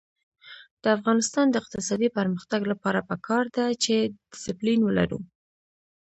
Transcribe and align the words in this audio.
د 0.83 0.85
افغانستان 0.97 1.45
د 1.49 1.55
اقتصادي 1.61 2.09
پرمختګ 2.17 2.61
لپاره 2.71 3.05
پکار 3.09 3.43
ده 3.55 3.65
چې 3.83 3.95
دسپلین 4.31 4.79
ولرو. 4.83 5.19